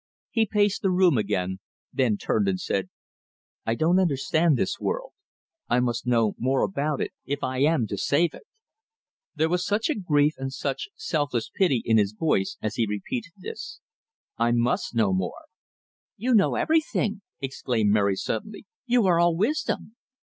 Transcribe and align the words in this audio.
He 0.31 0.47
paced 0.47 0.81
the 0.81 0.89
room 0.89 1.15
again, 1.15 1.59
then 1.93 2.17
turned 2.17 2.47
and 2.47 2.59
said: 2.59 2.89
"I 3.67 3.75
don't 3.75 3.99
understand 3.99 4.57
this 4.57 4.79
world. 4.79 5.11
I 5.69 5.79
must 5.79 6.07
know 6.07 6.33
more 6.39 6.63
about 6.63 6.99
it, 7.01 7.11
if 7.25 7.43
I 7.43 7.59
am 7.59 7.85
to 7.85 7.99
save 7.99 8.33
it!" 8.33 8.41
There 9.35 9.47
was 9.47 9.63
such 9.63 9.91
grief, 10.07 10.33
such 10.47 10.89
selfless 10.95 11.51
pity 11.55 11.83
in 11.85 11.99
his 11.99 12.13
voice 12.17 12.57
as 12.63 12.77
he 12.77 12.87
repeated 12.87 13.33
this: 13.37 13.79
"I 14.39 14.53
must 14.53 14.95
know 14.95 15.13
more!" 15.13 15.43
"You 16.17 16.33
know 16.33 16.55
everything!" 16.55 17.21
exclaimed 17.39 17.91
Mary, 17.91 18.15
suddenly. 18.15 18.65
"You 18.87 19.05
are 19.05 19.19
all 19.19 19.35
wisdom!" 19.35 19.95